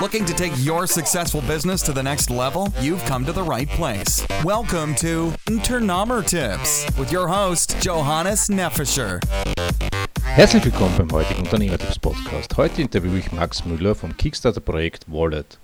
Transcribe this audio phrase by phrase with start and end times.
[0.00, 2.72] Looking to take your successful business to the next level?
[2.80, 4.24] You've come to the right place.
[4.44, 9.18] Welcome to Unternehmer Tips with your host Johannes Neffischer.
[10.22, 12.56] Herzlich willkommen beim heutigen Unternehmertipps Podcast.
[12.56, 15.58] Heute interviewe ich Max Müller vom Kickstarter-Projekt Wallet.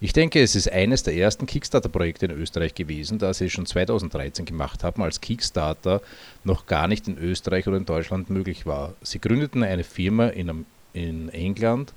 [0.00, 3.66] Ich denke, es ist eines der ersten Kickstarter-Projekte in Österreich gewesen, da sie es schon
[3.66, 6.02] 2013 gemacht haben, als Kickstarter
[6.42, 8.94] noch gar nicht in Österreich oder in Deutschland möglich war.
[9.02, 11.94] Sie gründeten eine Firma in, in England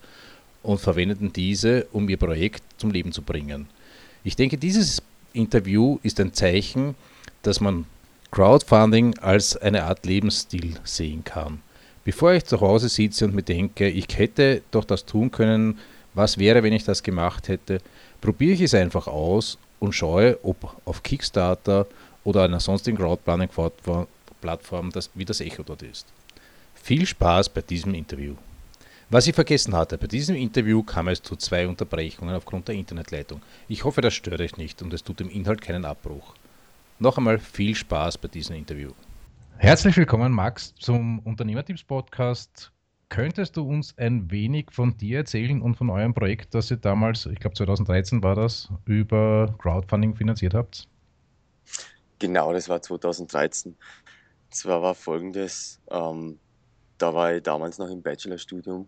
[0.63, 3.67] und verwendeten diese, um ihr Projekt zum Leben zu bringen.
[4.23, 5.01] Ich denke, dieses
[5.33, 6.95] Interview ist ein Zeichen,
[7.43, 7.85] dass man
[8.31, 11.61] Crowdfunding als eine Art Lebensstil sehen kann.
[12.03, 15.79] Bevor ich zu Hause sitze und mir denke, ich hätte doch das tun können,
[16.13, 17.81] was wäre, wenn ich das gemacht hätte,
[18.21, 21.87] probiere ich es einfach aus und schaue, ob auf Kickstarter
[22.23, 26.05] oder einer sonstigen Crowdplanning-Plattform wie das Echo dort ist.
[26.75, 28.35] Viel Spaß bei diesem Interview.
[29.11, 33.41] Was ich vergessen hatte, bei diesem Interview kam es zu zwei Unterbrechungen aufgrund der Internetleitung.
[33.67, 36.35] Ich hoffe, das stört euch nicht und es tut dem Inhalt keinen Abbruch.
[36.99, 38.91] Noch einmal viel Spaß bei diesem Interview.
[39.57, 42.71] Herzlich willkommen, Max, zum Unternehmertipps Podcast.
[43.09, 47.25] Könntest du uns ein wenig von dir erzählen und von eurem Projekt, das ihr damals,
[47.25, 50.87] ich glaube 2013 war das, über Crowdfunding finanziert habt?
[52.19, 53.75] Genau, das war 2013.
[54.51, 56.37] Zwar war folgendes, ähm,
[56.99, 58.87] da war ich damals noch im Bachelorstudium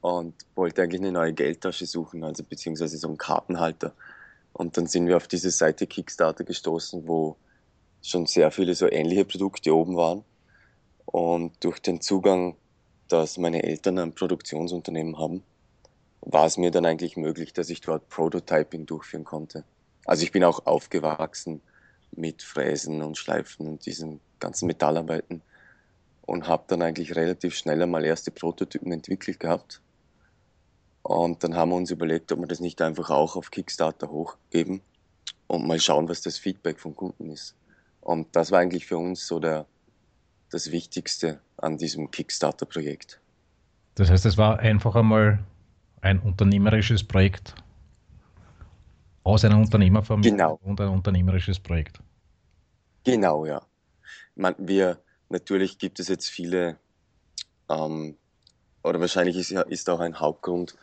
[0.00, 3.92] und wollte eigentlich eine neue Geldtasche suchen, also beziehungsweise so einen Kartenhalter.
[4.52, 7.36] Und dann sind wir auf diese Seite Kickstarter gestoßen, wo
[8.02, 10.24] schon sehr viele so ähnliche Produkte oben waren.
[11.04, 12.56] Und durch den Zugang,
[13.08, 15.42] dass meine Eltern ein Produktionsunternehmen haben,
[16.20, 19.64] war es mir dann eigentlich möglich, dass ich dort Prototyping durchführen konnte.
[20.04, 21.60] Also ich bin auch aufgewachsen
[22.12, 25.42] mit Fräsen und Schleifen und diesen ganzen Metallarbeiten
[26.22, 29.80] und habe dann eigentlich relativ schnell einmal erste Prototypen entwickelt gehabt.
[31.06, 34.80] Und dann haben wir uns überlegt, ob wir das nicht einfach auch auf Kickstarter hochgeben
[35.46, 37.54] und mal schauen, was das Feedback vom Kunden ist.
[38.00, 39.66] Und das war eigentlich für uns so der,
[40.50, 43.20] das Wichtigste an diesem Kickstarter-Projekt.
[43.94, 45.44] Das heißt, es war einfach einmal
[46.00, 47.54] ein unternehmerisches Projekt
[49.22, 50.58] aus einer Unternehmerfamilie genau.
[50.64, 52.00] und ein unternehmerisches Projekt.
[53.04, 53.62] Genau, ja.
[54.34, 56.78] Man, wir, Natürlich gibt es jetzt viele,
[57.68, 58.16] ähm,
[58.86, 60.76] oder wahrscheinlich ist, ist auch ein Hauptgrund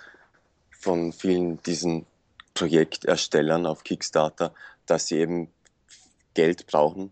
[0.71, 2.05] von vielen diesen
[2.53, 4.53] Projekterstellern auf Kickstarter,
[4.85, 5.49] dass sie eben
[6.33, 7.11] Geld brauchen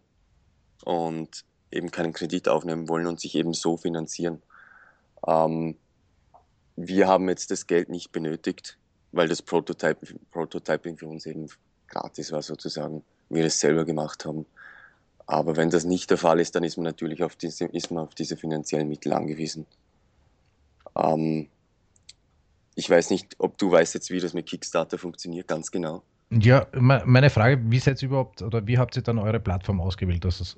[0.83, 4.41] und eben keinen Kredit aufnehmen wollen und sich eben so finanzieren.
[5.25, 5.77] Ähm,
[6.75, 8.77] wir haben jetzt das Geld nicht benötigt,
[9.11, 11.47] weil das Prototyping, Prototyping für uns eben
[11.87, 13.03] gratis war sozusagen.
[13.29, 14.45] Wir es selber gemacht haben.
[15.25, 18.03] Aber wenn das nicht der Fall ist, dann ist man natürlich auf diese, ist man
[18.03, 19.65] auf diese finanziellen Mittel angewiesen.
[20.95, 21.47] Ähm,
[22.75, 26.03] ich weiß nicht, ob du weißt jetzt, wie das mit Kickstarter funktioniert, ganz genau.
[26.31, 30.23] Ja, meine Frage, wie seid ihr überhaupt oder wie habt ihr dann eure Plattform ausgewählt?
[30.23, 30.57] Dass es,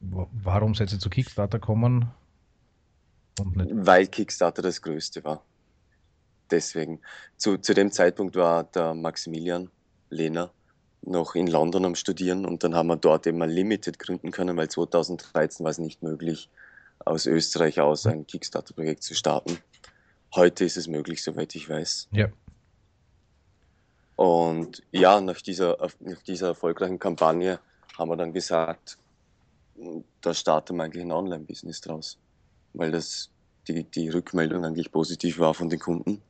[0.00, 2.10] warum seid ihr zu Kickstarter gekommen?
[3.38, 5.44] Weil Kickstarter das Größte war.
[6.50, 7.00] Deswegen.
[7.36, 9.70] Zu, zu dem Zeitpunkt war der Maximilian
[10.10, 10.50] Lehner
[11.02, 14.56] noch in London am Studieren und dann haben wir dort eben mal Limited gründen können,
[14.56, 16.48] weil 2013 war es nicht möglich,
[17.04, 19.58] aus Österreich aus ein Kickstarter-Projekt zu starten.
[20.34, 22.08] Heute ist es möglich, soweit ich weiß.
[22.12, 22.28] Ja.
[24.16, 27.58] Und ja, nach dieser, nach dieser erfolgreichen Kampagne
[27.98, 28.98] haben wir dann gesagt,
[30.20, 32.18] da starten wir eigentlich ein Online-Business draus,
[32.72, 33.30] weil das
[33.68, 36.22] die, die Rückmeldung eigentlich positiv war von den Kunden.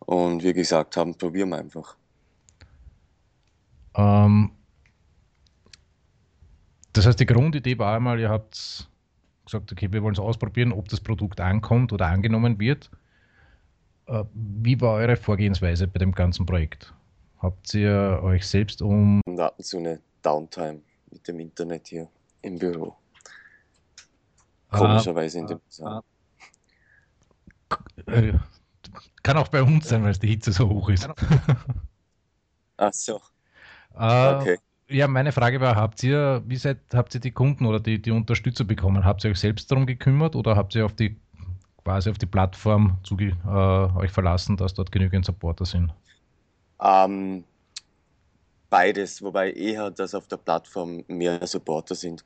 [0.00, 1.96] Und wir gesagt haben, probieren wir einfach.
[3.94, 4.52] Ähm,
[7.00, 8.86] das heißt, die Grundidee war einmal, ihr habt
[9.46, 12.90] gesagt, okay, wir wollen es ausprobieren, ob das Produkt ankommt oder angenommen wird.
[14.04, 16.92] Äh, wie war eure Vorgehensweise bei dem ganzen Projekt?
[17.38, 19.22] Habt ihr euch selbst um.
[19.26, 22.06] Wir hatten so eine Downtime mit dem Internet hier
[22.42, 22.94] im Büro.
[24.68, 26.02] Ah, Komischerweise in dem ah,
[28.08, 28.34] äh,
[29.22, 31.08] Kann auch bei uns sein, weil die Hitze so hoch ist.
[32.76, 33.22] Ach so.
[33.98, 34.58] Äh, okay.
[34.90, 38.10] Ja, meine Frage war, habt ihr, wie seid, habt ihr die Kunden oder die, die
[38.10, 39.04] Unterstützer bekommen?
[39.04, 41.16] Habt ihr euch selbst darum gekümmert oder habt ihr auf die
[41.84, 45.92] quasi auf die Plattform zuge, äh, euch verlassen, dass dort genügend Supporter sind?
[46.82, 47.44] Ähm,
[48.68, 52.24] beides, wobei eher, dass auf der Plattform mehr Supporter sind.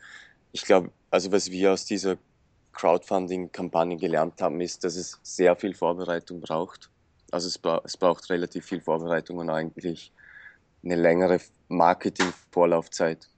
[0.53, 2.17] Ich glaube, also was wir aus dieser
[2.73, 6.91] Crowdfunding-Kampagne gelernt haben, ist, dass es sehr viel Vorbereitung braucht.
[7.31, 10.13] Also es, bra es braucht relativ viel Vorbereitung und eigentlich
[10.85, 13.29] eine längere Marketing-Vorlaufzeit.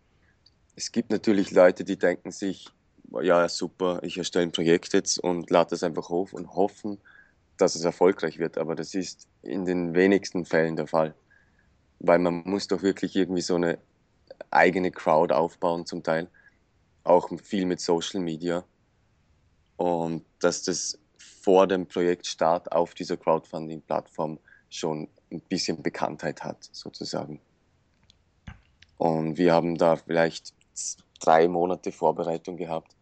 [0.75, 2.69] Es gibt natürlich Leute, die denken sich,
[3.23, 6.99] ja, super, ich erstelle ein Projekt jetzt und lade das einfach hoch und hoffen,
[7.57, 8.59] dass es erfolgreich wird.
[8.59, 11.15] Aber das ist in den wenigsten Fällen der Fall.
[11.99, 13.79] Weil man muss doch wirklich irgendwie so eine
[14.51, 16.29] eigene Crowd aufbauen zum Teil.
[17.05, 18.65] Auch viel mit Social Media.
[19.77, 24.39] Und dass das vor dem Projektstart auf dieser Crowdfunding-Plattform
[24.69, 27.40] schon ein bisschen Bekanntheit hat, sozusagen.
[28.99, 30.55] Und wir haben da vielleicht
[31.20, 32.94] drei Monate Vorbereitung gehabt.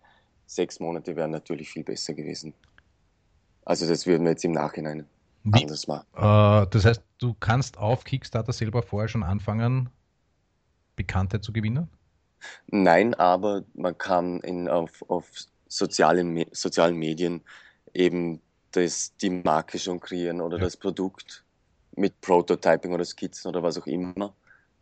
[0.47, 2.55] Sechs Monate wären natürlich viel besser gewesen.
[3.65, 5.07] Also das würden wir jetzt im Nachhinein
[5.45, 6.07] Wie, anders machen.
[6.15, 9.89] Äh, das heißt, du kannst auf Kickstarter selber vorher schon anfangen,
[10.97, 11.89] Bekanntheit zu gewinnen?
[12.67, 15.31] Nein, aber man kann in, auf, auf
[15.67, 17.43] sozialen, sozialen Medien
[17.95, 18.41] eben
[18.73, 20.65] das, die Marke schon kreieren oder ja.
[20.65, 21.44] das Produkt
[21.97, 24.35] mit Prototyping oder Skizzen oder was auch immer,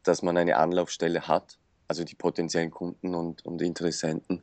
[0.02, 4.42] dass man eine Anlaufstelle hat, also die potenziellen Kunden und, und Interessenten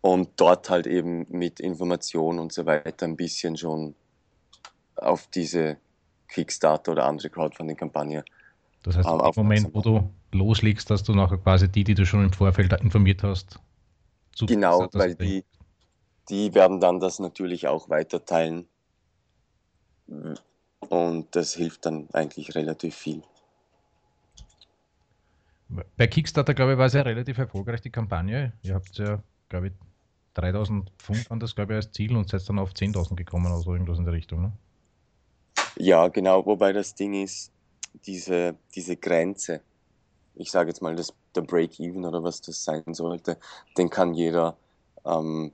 [0.00, 3.94] und dort halt eben mit Informationen und so weiter ein bisschen schon
[4.96, 5.78] auf diese
[6.28, 8.24] Kickstarter oder andere Crowdfunding-Kampagne.
[8.82, 12.24] Das heißt, im Moment, wo du loslegst, dass du nachher quasi die, die du schon
[12.24, 13.60] im Vorfeld informiert hast,
[14.40, 15.44] Genau, weil die,
[16.28, 18.66] die werden dann das natürlich auch weiter teilen.
[20.92, 23.22] Und das hilft dann eigentlich relativ viel.
[25.96, 28.52] Bei Kickstarter, glaube ich, war es ja relativ erfolgreich, die Kampagne.
[28.62, 29.72] Ihr habt ja, glaube ich,
[30.34, 33.62] 3000 Pfund an das, glaube ich, als Ziel und seid dann auf 10.000 gekommen oder
[33.62, 34.42] so irgendwas in der Richtung.
[34.42, 34.52] Ne?
[35.78, 36.44] Ja, genau.
[36.44, 37.50] Wobei das Ding ist,
[38.04, 39.62] diese, diese Grenze,
[40.34, 43.38] ich sage jetzt mal, das, der Break-Even oder was das sein sollte,
[43.78, 44.58] den kann jeder
[45.06, 45.52] ähm,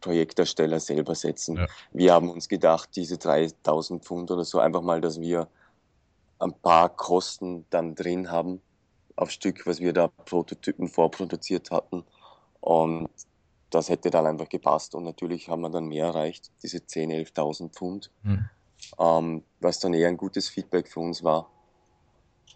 [0.00, 1.56] Projektersteller selber setzen.
[1.56, 1.66] Ja.
[1.92, 5.48] Wir haben uns gedacht, diese 3000 Pfund oder so, einfach mal, dass wir
[6.38, 8.60] ein paar Kosten dann drin haben
[9.16, 12.04] auf Stück, was wir da Prototypen vorproduziert hatten.
[12.60, 13.08] Und
[13.70, 14.94] das hätte dann einfach gepasst.
[14.94, 18.48] Und natürlich haben wir dann mehr erreicht, diese 10.000, 11.000 Pfund, mhm.
[18.98, 21.50] ähm, was dann eher ein gutes Feedback für uns war.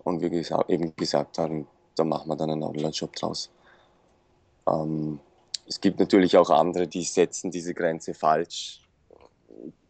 [0.04, 1.66] Und wir gesa eben gesagt haben,
[1.96, 3.50] da machen wir dann einen Online-Shop draus.
[4.66, 5.20] Ähm,
[5.66, 8.80] es gibt natürlich auch andere, die setzen diese Grenze falsch.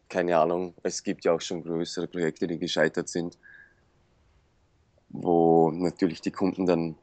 [0.09, 3.37] Keine Ahnung, es gibt ja auch schon größere Projekte, die gescheitert sind,
[5.09, 6.95] wo natürlich die Kunden dann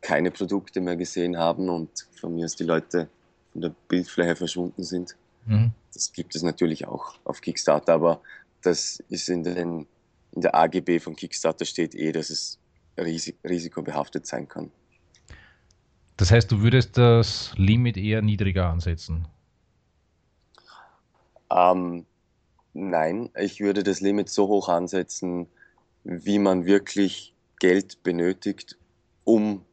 [0.00, 3.08] keine Produkte mehr gesehen haben und von mir aus die Leute
[3.52, 5.16] von der Bildfläche verschwunden sind.
[5.46, 5.72] Mhm.
[5.94, 8.20] Das gibt es natürlich auch auf Kickstarter, aber
[8.62, 9.86] das ist in, den,
[10.32, 12.58] in der AGB von Kickstarter steht eh, dass es
[12.96, 14.70] risikobehaftet sein kann.
[16.16, 19.26] Das heißt, du würdest das Limit eher niedriger ansetzen?
[21.50, 22.06] Ähm,
[22.74, 25.46] nein, ich würde das Limit so hoch ansetzen,
[26.04, 28.78] wie man wirklich Geld benötigt,
[29.24, 29.64] um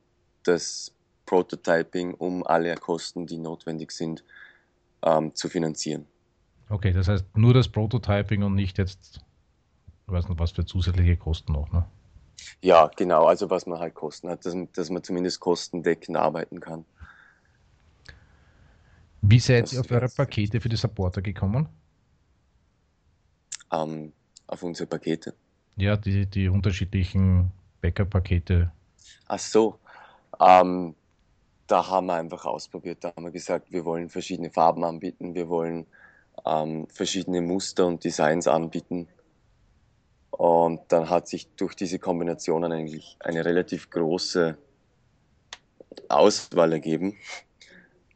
[0.44, 0.94] das
[1.26, 4.24] Prototyping, um alle Kosten, die notwendig sind,
[5.04, 6.08] ähm, zu finanzieren.
[6.70, 9.22] Okay, das heißt nur das Prototyping und nicht jetzt,
[10.08, 11.86] ich weiß nicht, was für zusätzliche Kosten noch, ne?
[12.62, 16.86] Ja, genau, also was man halt Kosten hat, dass, dass man zumindest kostendeckend arbeiten kann.
[19.22, 21.68] Wie seid das ihr auf eure Pakete für die Supporter gekommen?
[23.72, 24.14] Ähm,
[24.48, 25.34] auf unsere Pakete?
[25.76, 27.52] Ja, die, die unterschiedlichen
[27.82, 28.72] Backup-Pakete.
[29.28, 29.80] Ach so,
[30.40, 30.96] ähm,
[31.68, 33.04] da haben wir einfach ausprobiert.
[33.04, 35.86] Da haben wir gesagt, wir wollen verschiedene Farben anbieten, wir wollen
[36.46, 39.08] ähm, verschiedene Muster und Designs anbieten.
[40.40, 44.58] Und dann hat sich durch diese Kombinationen eigentlich eine relativ große
[46.08, 47.18] Auswahl ergeben,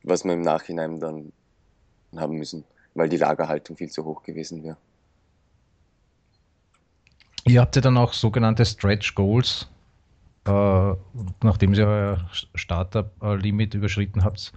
[0.03, 1.33] was wir im Nachhinein dann
[2.15, 2.63] haben müssen,
[2.93, 4.77] weil die Lagerhaltung viel zu hoch gewesen wäre.
[7.45, 9.67] Ihr habt ja dann auch sogenannte Stretch Goals
[10.45, 10.93] äh,
[11.41, 14.53] nachdem ihr euer Starter-Limit überschritten habt,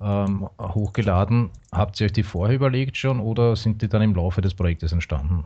[0.00, 1.50] ähm, hochgeladen.
[1.70, 4.92] Habt ihr euch die vorher überlegt schon oder sind die dann im Laufe des Projektes
[4.92, 5.44] entstanden?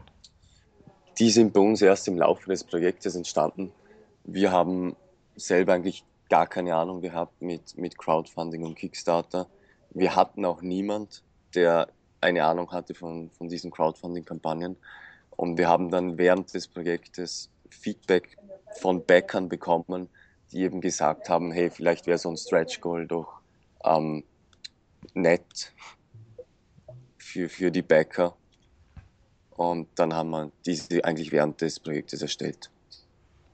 [1.19, 3.73] Die sind bei uns erst im Laufe des Projektes entstanden.
[4.25, 4.97] Wir haben
[5.35, 9.47] selber eigentlich gar keine Ahnung gehabt mit, mit Crowdfunding und Kickstarter.
[9.91, 11.23] Wir hatten auch niemand,
[11.55, 11.89] der
[12.21, 14.77] eine Ahnung hatte von, von diesen Crowdfunding-Kampagnen.
[15.31, 18.37] Und wir haben dann während des Projektes Feedback
[18.79, 20.09] von Bäckern bekommen,
[20.53, 23.41] die eben gesagt haben, hey, vielleicht wäre so ein Stretch Goal doch
[23.85, 24.25] ähm,
[25.15, 25.73] nett
[27.19, 28.37] für, für die Bäcker.
[29.57, 32.71] Und dann haben wir diese eigentlich während des Projektes erstellt.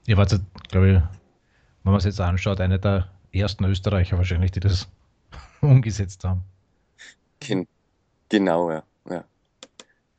[0.05, 0.37] Ihr wart,
[0.69, 4.87] glaube ich, wenn man es jetzt anschaut, einer der ersten Österreicher wahrscheinlich, die das
[5.61, 6.43] umgesetzt haben.
[7.39, 7.67] Gen
[8.29, 8.83] genau, ja.
[9.09, 9.23] ja.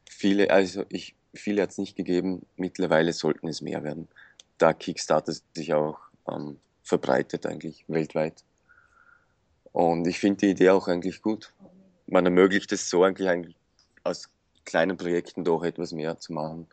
[0.09, 4.09] Viele, also ich, viele hat es nicht gegeben, mittlerweile sollten es mehr werden
[4.59, 5.99] da Kickstarter sich auch
[6.31, 8.45] ähm, verbreitet eigentlich weltweit.
[9.73, 11.53] Und ich finde die Idee auch eigentlich gut.
[12.07, 13.57] Man ermöglicht es so eigentlich, eigentlich
[14.05, 14.31] aus
[14.65, 16.67] kleinen Projekten doch etwas mehr zu machen.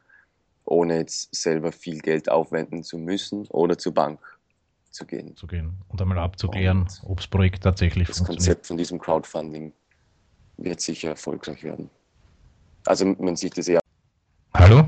[0.63, 4.19] ohne jetzt selber viel Geld aufwenden zu müssen oder zur Bank
[4.91, 5.36] zu gehen.
[5.36, 8.39] Zu gehen und einmal abzuklären, ob das Projekt tatsächlich das funktioniert.
[8.39, 9.74] Das Konzept von diesem Crowdfunding
[10.57, 11.89] wird sicher erfolgreich werden.
[12.86, 13.79] Also man sieht es eher.
[14.53, 14.88] Hallo?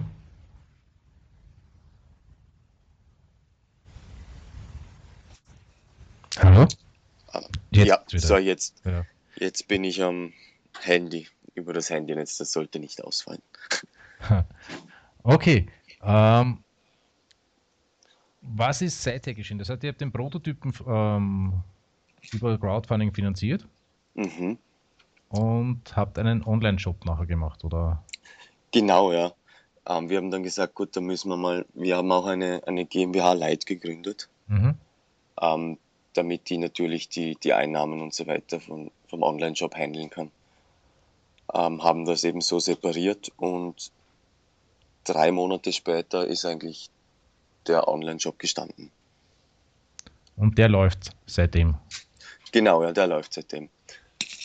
[6.39, 6.67] Hallo?
[7.71, 8.27] Jetzt ja, wieder.
[8.27, 9.05] so jetzt, ja.
[9.37, 10.33] jetzt bin ich am
[10.81, 13.41] Handy, über das Handynetz, das sollte nicht ausfallen.
[15.25, 15.67] Okay.
[16.03, 16.57] Ähm,
[18.41, 19.57] was ist seither geschehen?
[19.57, 21.53] Das heißt, ihr habt den Prototypen ähm,
[22.33, 23.65] über Crowdfunding finanziert
[24.15, 24.57] mhm.
[25.29, 28.03] und habt einen Online-Shop nachher gemacht, oder?
[28.71, 29.31] Genau, ja.
[29.87, 32.85] Ähm, wir haben dann gesagt, gut, da müssen wir mal, wir haben auch eine, eine
[32.85, 34.27] GmbH Light gegründet.
[34.47, 34.75] Mhm.
[35.41, 35.77] Ähm,
[36.13, 40.31] damit die natürlich die, die Einnahmen und so weiter von, vom Online-Shop handeln kann.
[41.53, 43.91] Ähm, haben das eben so separiert und
[45.03, 46.89] drei Monate später ist eigentlich
[47.67, 48.91] der Online-Shop gestanden.
[50.35, 51.75] Und der läuft seitdem?
[52.51, 53.69] Genau, ja, der läuft seitdem.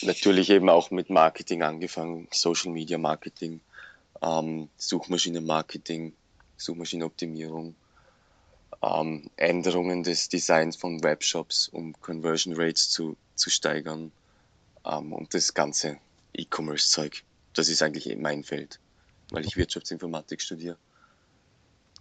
[0.01, 3.59] Natürlich eben auch mit Marketing angefangen, Social Media Marketing,
[4.21, 6.13] ähm, Suchmaschinenmarketing,
[6.57, 7.75] Suchmaschinenoptimierung
[8.81, 14.11] ähm, Änderungen des Designs von Webshops, um Conversion Rates zu, zu steigern
[14.85, 15.97] ähm, und das ganze
[16.33, 17.23] E-Commerce-Zeug.
[17.53, 18.79] Das ist eigentlich eben mein Feld,
[19.31, 20.77] weil ich Wirtschaftsinformatik studiere.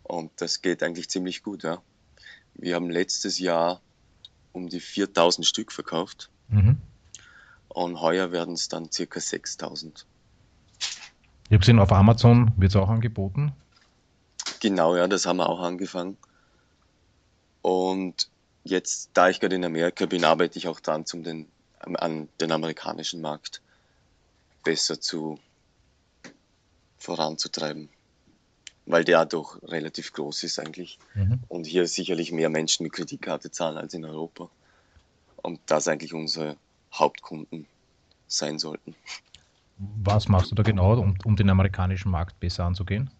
[0.02, 1.62] Und das geht eigentlich ziemlich gut.
[1.62, 1.82] Ja.
[2.54, 3.80] Wir haben letztes Jahr
[4.52, 6.78] um die 4000 Stück verkauft mhm.
[7.68, 10.06] und heuer werden es dann circa 6000.
[10.78, 13.52] Ich habe gesehen, auf Amazon wird es auch angeboten.
[14.61, 16.16] Genau, ja, das haben wir auch angefangen.
[17.62, 18.30] Und
[18.64, 21.47] jetzt, da ich gerade in Amerika bin, arbeite ich auch dran, um den,
[21.80, 23.62] an den amerikanischen Markt
[24.68, 25.38] besser zu
[26.98, 27.88] voranzutreiben.
[28.84, 30.98] Weil der doch relativ groß ist eigentlich.
[31.14, 31.40] Mhm.
[31.48, 34.50] Und hier sicherlich mehr Menschen mit Kreditkarte zahlen als in Europa.
[35.37, 36.58] Und das eigentlich unsere
[36.92, 37.66] Hauptkunden
[38.26, 38.94] sein sollten.
[39.78, 43.10] Was machst du da genau, um, um den amerikanischen Markt besser anzugehen?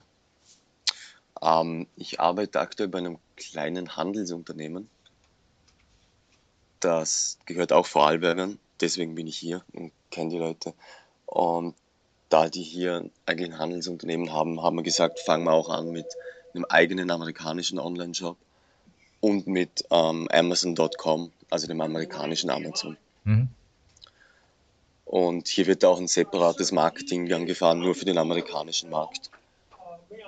[1.41, 4.91] Ähm, ich arbeite aktuell bei einem kleinen Handelsunternehmen.
[6.81, 10.75] Das gehört auch Vorarlbergern, deswegen bin ich hier und kenne die Leute.
[11.29, 11.75] Und
[12.31, 16.07] da die hier eigentlich ein Handelsunternehmen haben, haben wir gesagt, fangen wir auch an mit
[16.55, 18.37] einem eigenen amerikanischen Online-Shop
[19.21, 22.97] und mit ähm, Amazon.com, also dem amerikanischen Amazon.
[23.25, 23.49] Mhm.
[25.05, 29.31] Und hier wird auch ein separates Marketing angefahren, nur für den amerikanischen Markt.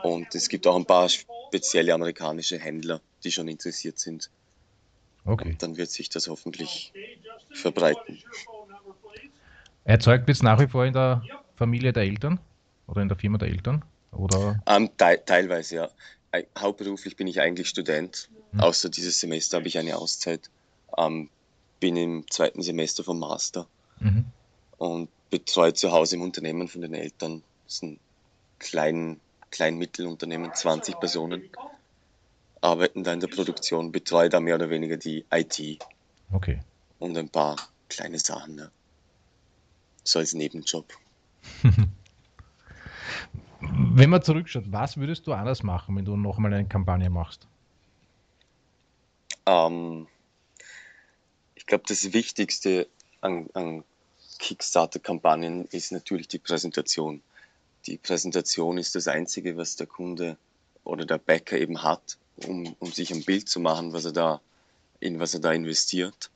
[0.03, 4.31] Und es gibt auch ein paar spezielle amerikanische Händler, die schon interessiert sind.
[5.25, 5.49] Okay.
[5.51, 6.93] Und dann wird sich das hoffentlich
[7.53, 8.23] verbreiten.
[9.85, 11.23] Erzeugt wird es nach wie vor in der
[11.57, 12.41] Familie der Eltern
[12.87, 13.85] oder in der Firma der Eltern?
[14.13, 14.61] Oder?
[14.67, 15.89] Um, ähm, te teilweise, ja.
[16.59, 18.29] Hauptberuflich bin ich eigentlich Student.
[18.53, 18.61] Hm.
[18.61, 20.51] Außer dieses Semester habe ich eine Auszeit.
[20.87, 21.29] Um,
[21.81, 23.67] bin im zweiten Semester vom Master
[23.99, 24.27] mhm.
[24.77, 27.43] und betreue zu Hause im Unternehmen von den Eltern.
[27.65, 27.99] Das ist ein
[28.59, 29.21] kleinen
[29.51, 31.43] Kleinmittelunternehmen, 20 Personen,
[32.61, 35.85] arbeiten da in der Produktion, betreue da mehr oder weniger die IT.
[36.31, 36.61] Okay.
[36.99, 37.57] Und ein paar
[37.89, 38.71] kleine Sachen, ja.
[40.05, 40.87] So als Nebenjob.
[43.61, 47.47] wenn man zurückschaut, was würdest du anders machen, wenn du nochmal eine Kampagne machst?
[49.47, 50.07] Ähm,
[51.55, 52.89] ich glaube, das Wichtigste
[53.21, 53.85] an, an
[54.39, 57.23] Kickstarter-Kampagnen ist natürlich die Präsentation
[57.87, 60.37] die Präsentation ist das Einzige, was der Kunde
[60.85, 64.41] oder der Bäcker eben hat, um, um sich ein Bild zu machen, was er da,
[65.01, 66.31] in was er da investiert.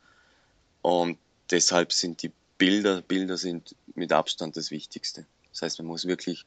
[0.82, 1.18] Und
[1.50, 2.32] deshalb sind die
[2.64, 5.26] Bilder, Bilder sind mit Abstand das Wichtigste.
[5.50, 6.46] Das heißt, man muss wirklich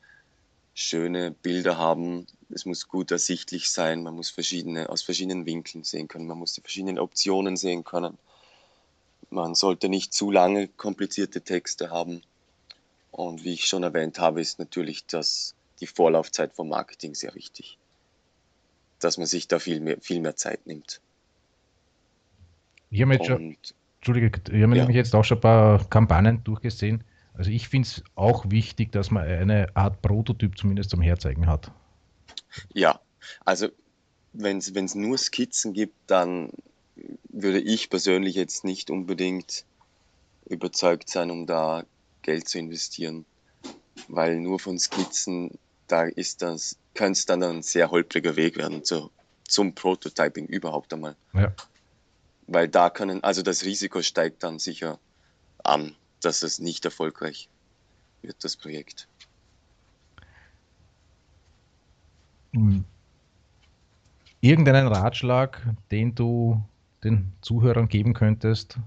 [0.73, 6.07] schöne Bilder haben, es muss gut ersichtlich sein, man muss verschiedene, aus verschiedenen Winkeln sehen
[6.07, 8.17] können, man muss die verschiedenen Optionen sehen können.
[9.29, 12.23] Man sollte nicht zu lange komplizierte Texte haben.
[13.11, 17.77] Und wie ich schon erwähnt habe, ist natürlich das, die Vorlaufzeit vom Marketing sehr wichtig.
[18.97, 20.99] Dass man sich da viel mehr, viel mehr Zeit nimmt.
[22.89, 23.55] Ich habe jetzt schon,
[24.07, 24.83] Entschuldige, ich habe ja.
[24.83, 27.03] nämlich jetzt auch schon ein paar Kampagnen durchgesehen.
[27.33, 31.69] Also ich finde es auch wichtig, dass man eine Art Prototyp zumindest zum Herzeigen hat.
[32.73, 33.01] Ja,
[33.43, 33.67] also
[34.31, 36.51] wenn es nur Skizzen gibt, dann
[37.27, 39.65] würde ich persönlich jetzt nicht unbedingt
[40.47, 41.83] überzeugt sein, um da
[42.21, 43.25] Geld zu investieren,
[44.07, 48.85] weil nur von Skizzen, da ist das, könnte es dann ein sehr holpriger Weg werden
[48.85, 49.11] zu,
[49.43, 51.17] zum Prototyping überhaupt einmal.
[51.33, 51.53] Ja.
[52.47, 54.99] Weil da können, also das Risiko steigt dann sicher
[55.63, 57.49] an, dass es nicht erfolgreich
[58.21, 59.07] wird, das Projekt.
[64.41, 65.61] irgendeinen Ratschlag,
[65.91, 66.61] den du
[67.03, 68.77] den Zuhörern geben könntest,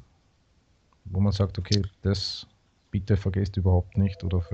[1.05, 2.47] wo man sagt, okay, das
[2.91, 4.45] bitte vergesst überhaupt nicht oder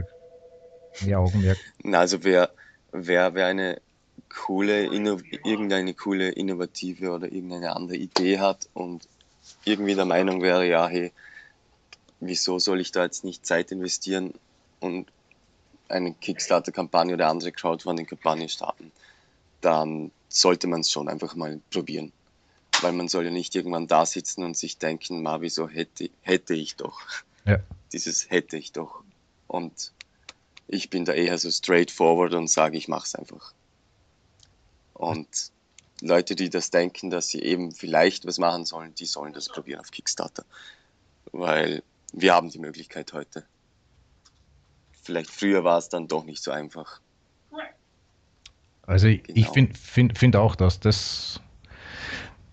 [1.04, 1.58] mehr Augenmerk?
[1.82, 2.50] Na, also wer,
[2.92, 3.80] wer, wer eine
[4.28, 9.08] coole, irgendeine coole, innovative oder irgendeine andere Idee hat und
[9.64, 11.12] irgendwie der Meinung wäre, ja, hey,
[12.20, 14.32] wieso soll ich da jetzt nicht Zeit investieren
[14.80, 15.10] und
[15.88, 18.90] eine Kickstarter-Kampagne oder andere Crowdfunding-Kampagne starten,
[19.60, 22.12] dann sollte man es schon einfach mal probieren.
[22.82, 26.54] Weil man soll ja nicht irgendwann da sitzen und sich denken, ma, wieso hätte, hätte
[26.54, 27.00] ich doch.
[27.44, 27.58] Ja.
[27.92, 29.02] Dieses hätte ich doch.
[29.46, 29.92] Und
[30.68, 33.52] ich bin da eher so straightforward und sage, ich mache es einfach.
[34.96, 35.52] Und
[36.00, 39.80] Leute, die das denken, dass sie eben vielleicht was machen sollen, die sollen das probieren
[39.80, 40.44] auf Kickstarter.
[41.32, 43.44] Weil wir haben die Möglichkeit heute.
[45.02, 47.00] Vielleicht früher war es dann doch nicht so einfach.
[48.82, 49.22] Also genau.
[49.26, 51.40] ich finde find, find auch, dass das,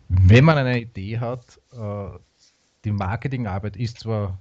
[0.09, 2.17] wenn man eine Idee hat, äh,
[2.83, 4.39] die Marketingarbeit ist zwar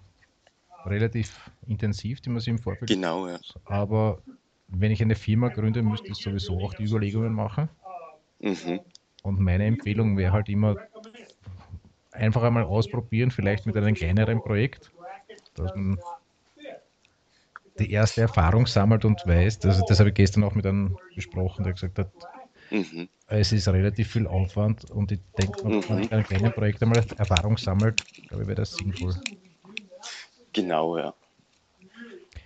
[0.84, 3.38] relativ intensiv, die man sich im Vorfeld Genau, ja.
[3.66, 4.22] Aber
[4.68, 7.68] wenn ich eine Firma gründe, müsste ich sowieso auch die Überlegungen machen.
[8.42, 8.80] Mhm.
[9.22, 10.76] Und meine Empfehlung wäre halt immer,
[12.10, 14.90] einfach einmal ausprobieren, vielleicht mit einem kleineren Projekt,
[15.54, 15.98] dass man
[17.78, 21.64] die erste Erfahrung sammelt und weiß, also das habe ich gestern auch mit einem besprochen,
[21.64, 22.10] der gesagt hat,
[22.70, 23.08] mhm.
[23.28, 26.00] es ist relativ viel Aufwand und ich denke, wenn man mhm.
[26.02, 29.14] mit einem kleinen Projekt einmal Erfahrung sammelt, glaube ich, wäre das sinnvoll.
[30.52, 31.14] Genau, ja.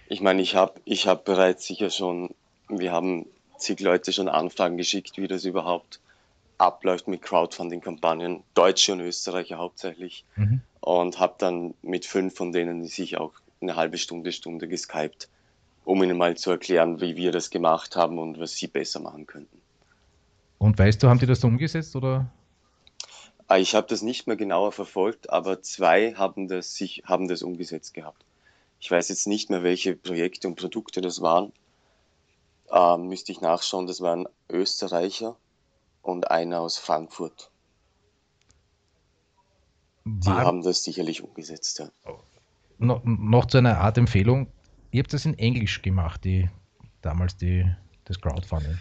[0.08, 2.30] Ich meine, ich habe ich hab bereits sicher schon,
[2.68, 3.26] wir haben
[3.58, 6.00] zig Leute schon Anfragen geschickt, wie das überhaupt
[6.58, 10.24] abläuft mit Crowdfunding-Kampagnen, Deutsche und Österreicher hauptsächlich.
[10.36, 10.60] Mhm.
[10.80, 15.28] Und habe dann mit fünf von denen sich auch eine halbe Stunde, Stunde geskypt,
[15.84, 19.26] um ihnen mal zu erklären, wie wir das gemacht haben und was sie besser machen
[19.26, 19.60] könnten.
[20.58, 22.30] Und weißt du, haben die das umgesetzt oder?
[23.48, 27.42] Ah, ich habe das nicht mehr genauer verfolgt, aber zwei haben das, sich, haben das
[27.42, 28.24] umgesetzt gehabt.
[28.80, 31.52] Ich weiß jetzt nicht mehr, welche Projekte und Produkte das waren.
[32.72, 35.36] Ähm, müsste ich nachschauen, das waren Österreicher
[36.02, 37.50] und einer aus Frankfurt.
[40.04, 41.90] Die War, haben das sicherlich umgesetzt, ja.
[42.78, 44.46] No, noch zu einer Art Empfehlung.
[44.90, 46.48] Ihr habt das in Englisch gemacht, die,
[47.02, 47.68] damals die,
[48.04, 48.78] das Crowdfunding.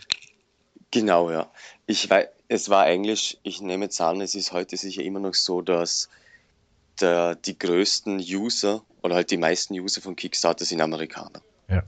[0.91, 1.49] Genau, ja.
[1.87, 3.37] Ich weiß, es war Englisch.
[3.43, 6.09] Ich nehme jetzt an, es ist heute sicher immer noch so, dass
[7.01, 11.41] der, die größten User oder halt die meisten User von Kickstarter sind Amerikaner.
[11.67, 11.83] Ja.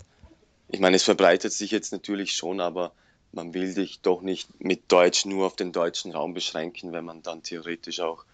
[0.70, 2.92] Ich meine, es verbreitet sich jetzt natürlich schon, aber
[3.32, 7.22] man will sich doch nicht mit Deutsch nur auf den deutschen Raum beschränken, wenn man
[7.22, 8.26] dann theoretisch auch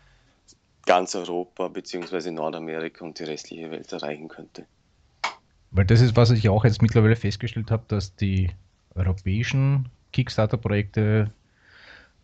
[0.85, 2.31] ganz Europa bzw.
[2.31, 4.65] Nordamerika und die restliche Welt erreichen könnte.
[5.71, 8.51] Weil das ist, was ich auch jetzt mittlerweile festgestellt habe, dass die
[8.95, 11.31] europäischen Kickstarter-Projekte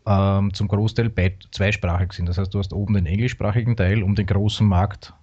[0.06, 1.12] ähm, zum Großteil
[1.52, 2.28] zweisprachig sind.
[2.28, 5.14] Das heißt, du hast oben den englischsprachigen Teil, um den großen Markt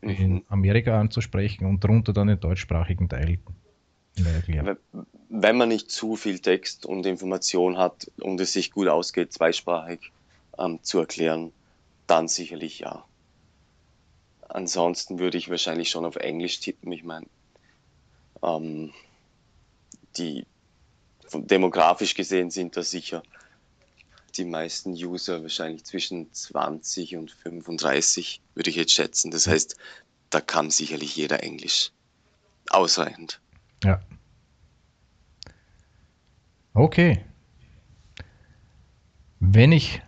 [0.00, 0.08] mhm.
[0.10, 3.38] in Amerika anzusprechen und darunter dann den deutschsprachigen Teil.
[5.28, 10.12] Wenn man nicht zu viel Text und Information hat und es sich gut ausgeht, zweisprachig
[10.58, 11.52] ähm, zu erklären,
[12.06, 13.04] dann sicherlich ja.
[14.48, 16.90] Ansonsten würde ich wahrscheinlich schon auf Englisch tippen.
[16.90, 17.26] Ich meine,
[18.42, 18.92] ähm,
[20.16, 20.44] die
[21.32, 23.22] demografisch gesehen sind da sicher
[24.36, 29.30] die meisten User wahrscheinlich zwischen 20 und 35, würde ich jetzt schätzen.
[29.30, 29.76] Das heißt,
[30.30, 31.90] da kann sicherlich jeder Englisch.
[32.68, 33.40] Ausreichend.
[33.84, 34.00] Ja.
[36.74, 37.24] Okay.
[39.40, 40.02] Wenn ich,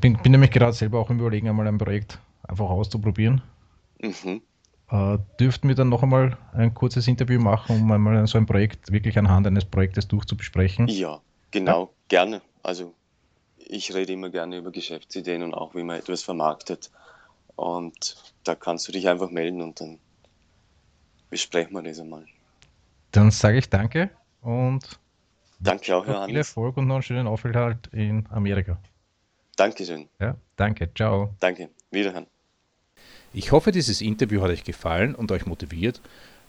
[0.00, 3.42] bin, bin nämlich gerade selber auch im Überlegen, einmal ein Projekt einfach auszuprobieren.
[4.00, 4.42] Mhm.
[4.90, 8.92] Äh, dürften wir dann noch einmal ein kurzes Interview machen, um einmal so ein Projekt
[8.92, 10.88] wirklich anhand eines Projektes durchzubesprechen?
[10.88, 11.90] Ja, genau, ja?
[12.08, 12.42] gerne.
[12.62, 12.94] Also
[13.56, 16.90] ich rede immer gerne über Geschäftsideen und auch wie man etwas vermarktet.
[17.56, 19.98] Und da kannst du dich einfach melden und dann
[21.30, 22.26] besprechen wir das einmal.
[23.14, 24.98] Dann sage ich danke und
[25.60, 26.26] danke auch, Johannes.
[26.26, 28.76] Viel Erfolg und noch einen schönen Aufenthalt in Amerika.
[29.54, 30.08] Dankeschön.
[30.18, 30.92] Ja, danke.
[30.92, 31.32] Ciao.
[31.38, 31.70] Danke.
[31.92, 32.26] Wiederhören.
[33.32, 36.00] Ich hoffe, dieses Interview hat euch gefallen und euch motiviert,